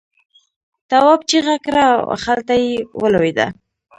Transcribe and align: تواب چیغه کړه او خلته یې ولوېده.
تواب 0.89 1.21
چیغه 1.29 1.55
کړه 1.65 1.85
او 2.07 2.13
خلته 2.23 2.53
یې 2.63 2.71
ولوېده. 3.01 3.47